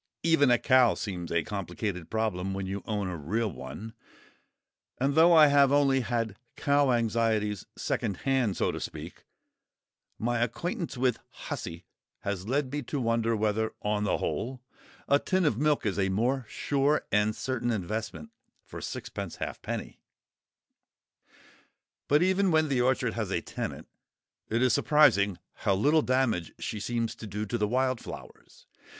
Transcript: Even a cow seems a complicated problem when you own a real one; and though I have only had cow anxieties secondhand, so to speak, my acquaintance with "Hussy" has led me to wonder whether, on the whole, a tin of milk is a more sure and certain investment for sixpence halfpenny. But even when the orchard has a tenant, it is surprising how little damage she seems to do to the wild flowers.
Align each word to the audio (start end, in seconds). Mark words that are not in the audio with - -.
Even 0.23 0.49
a 0.49 0.57
cow 0.57 0.95
seems 0.95 1.31
a 1.31 1.43
complicated 1.43 2.09
problem 2.09 2.55
when 2.55 2.65
you 2.65 2.81
own 2.87 3.07
a 3.07 3.15
real 3.15 3.51
one; 3.51 3.93
and 4.97 5.13
though 5.13 5.31
I 5.31 5.45
have 5.45 5.71
only 5.71 5.99
had 5.99 6.37
cow 6.55 6.91
anxieties 6.91 7.67
secondhand, 7.75 8.57
so 8.57 8.71
to 8.71 8.79
speak, 8.79 9.25
my 10.17 10.39
acquaintance 10.39 10.97
with 10.97 11.19
"Hussy" 11.29 11.85
has 12.21 12.47
led 12.47 12.71
me 12.71 12.81
to 12.81 12.99
wonder 12.99 13.35
whether, 13.35 13.73
on 13.83 14.03
the 14.03 14.17
whole, 14.17 14.59
a 15.07 15.19
tin 15.19 15.45
of 15.45 15.59
milk 15.59 15.85
is 15.85 15.99
a 15.99 16.09
more 16.09 16.47
sure 16.49 17.03
and 17.11 17.35
certain 17.35 17.69
investment 17.69 18.31
for 18.65 18.81
sixpence 18.81 19.35
halfpenny. 19.35 19.99
But 22.07 22.23
even 22.23 22.49
when 22.49 22.69
the 22.69 22.81
orchard 22.81 23.13
has 23.13 23.29
a 23.29 23.41
tenant, 23.41 23.87
it 24.49 24.63
is 24.63 24.73
surprising 24.73 25.37
how 25.57 25.75
little 25.75 26.01
damage 26.01 26.53
she 26.57 26.79
seems 26.79 27.13
to 27.17 27.27
do 27.27 27.45
to 27.45 27.55
the 27.59 27.67
wild 27.67 27.99
flowers. 28.01 28.65